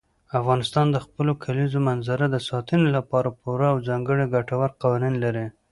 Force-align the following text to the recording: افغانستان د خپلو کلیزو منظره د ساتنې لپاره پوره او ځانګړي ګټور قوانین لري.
افغانستان 0.39 0.85
د 0.91 0.97
خپلو 1.05 1.31
کلیزو 1.43 1.79
منظره 1.89 2.25
د 2.29 2.35
ساتنې 2.49 2.89
لپاره 2.97 3.29
پوره 3.41 3.67
او 3.71 3.77
ځانګړي 3.87 4.25
ګټور 4.35 4.69
قوانین 4.81 5.15
لري. 5.23 5.45